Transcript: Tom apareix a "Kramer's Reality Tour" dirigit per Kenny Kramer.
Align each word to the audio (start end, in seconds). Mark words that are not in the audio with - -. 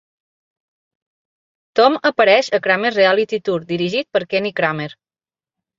Tom 1.81 1.99
apareix 2.13 2.49
a 2.59 2.61
"Kramer's 2.65 3.01
Reality 3.01 3.43
Tour" 3.51 3.69
dirigit 3.75 4.13
per 4.17 4.27
Kenny 4.35 4.55
Kramer. 4.63 4.93